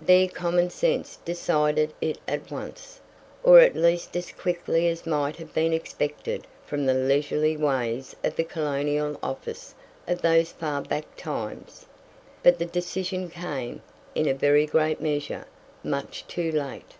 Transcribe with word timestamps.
There 0.00 0.28
common 0.28 0.70
sense 0.70 1.18
decided 1.26 1.92
it 2.00 2.16
at 2.26 2.50
once, 2.50 3.02
or 3.42 3.58
at 3.58 3.76
least 3.76 4.16
as 4.16 4.32
quickly 4.32 4.88
as 4.88 5.04
might 5.06 5.36
have 5.36 5.52
been 5.52 5.74
expected 5.74 6.46
from 6.64 6.86
the 6.86 6.94
leisurely 6.94 7.54
ways 7.58 8.16
of 8.24 8.34
the 8.34 8.44
Colonial 8.44 9.18
Office 9.22 9.74
of 10.08 10.22
those 10.22 10.52
far 10.52 10.80
back 10.80 11.04
times. 11.18 11.84
But 12.42 12.58
the 12.58 12.64
decision 12.64 13.28
came, 13.28 13.82
in 14.14 14.34
very 14.38 14.64
great 14.64 15.02
measure, 15.02 15.44
much 15.82 16.26
too 16.28 16.50
late. 16.50 16.92